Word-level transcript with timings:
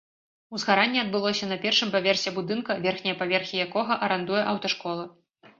Узгаранне 0.59 1.01
адбылося 1.01 1.49
на 1.51 1.57
першым 1.67 1.93
паверсе 1.95 2.33
будынка, 2.37 2.79
верхнія 2.89 3.19
паверхі 3.23 3.63
якога 3.67 4.01
арандуе 4.09 4.43
аўташкола. 4.55 5.05